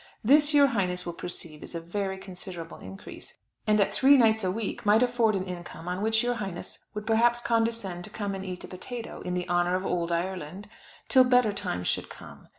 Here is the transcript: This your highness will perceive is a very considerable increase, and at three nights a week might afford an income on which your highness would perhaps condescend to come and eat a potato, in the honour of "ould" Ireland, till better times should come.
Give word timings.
This 0.23 0.51
your 0.51 0.65
highness 0.65 1.05
will 1.05 1.13
perceive 1.13 1.61
is 1.61 1.75
a 1.75 1.79
very 1.79 2.17
considerable 2.17 2.79
increase, 2.79 3.37
and 3.67 3.79
at 3.79 3.93
three 3.93 4.17
nights 4.17 4.43
a 4.43 4.49
week 4.49 4.83
might 4.83 5.03
afford 5.03 5.35
an 5.35 5.45
income 5.45 5.87
on 5.87 6.01
which 6.01 6.23
your 6.23 6.33
highness 6.33 6.79
would 6.95 7.05
perhaps 7.05 7.39
condescend 7.39 8.03
to 8.05 8.09
come 8.09 8.33
and 8.33 8.43
eat 8.43 8.63
a 8.63 8.67
potato, 8.67 9.21
in 9.21 9.35
the 9.35 9.47
honour 9.47 9.75
of 9.75 9.85
"ould" 9.85 10.11
Ireland, 10.11 10.67
till 11.07 11.23
better 11.23 11.53
times 11.53 11.87
should 11.87 12.09
come. 12.09 12.47